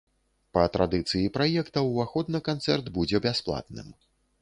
[0.57, 3.97] Па традыцыі праекта ўваход на канцэрт будзе бясплатным.